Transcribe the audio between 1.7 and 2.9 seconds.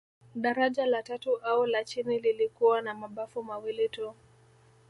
chini lilikuwa